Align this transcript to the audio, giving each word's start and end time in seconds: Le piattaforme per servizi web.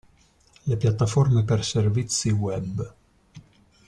Le 0.65 0.77
piattaforme 0.77 1.43
per 1.43 1.63
servizi 1.63 2.31
web. 2.31 2.93